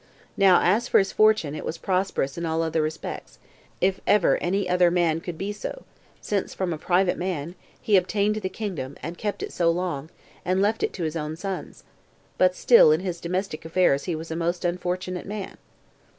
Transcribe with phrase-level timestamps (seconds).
[0.35, 3.37] Now as for his fortune, it was prosperous in all other respects,
[3.79, 5.83] if ever any other man could be so,
[6.19, 10.09] since, from a private man, he obtained the kingdom, and kept it so long,
[10.43, 11.83] and left it to his own sons;
[12.39, 15.59] but still in his domestic affairs he was a most unfortunate man.